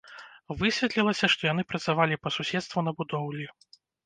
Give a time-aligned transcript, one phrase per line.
[0.61, 3.47] Высветлілася, што яны працавалі па суседству на будоўлі.